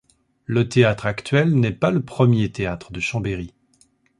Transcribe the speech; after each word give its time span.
Le 0.47 0.67
théâtre 0.67 1.05
actuel 1.05 1.53
n'est 1.59 1.71
pas 1.71 1.91
le 1.91 2.03
premier 2.03 2.51
théâtre 2.51 2.91
de 2.91 2.99
Chambéry. 2.99 3.53